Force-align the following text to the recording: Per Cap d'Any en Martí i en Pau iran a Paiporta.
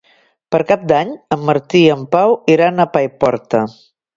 Per 0.55 0.61
Cap 0.71 0.87
d'Any 0.91 1.11
en 1.35 1.45
Martí 1.51 1.81
i 1.81 1.91
en 1.99 2.09
Pau 2.17 2.35
iran 2.55 2.85
a 2.87 2.91
Paiporta. 2.99 3.63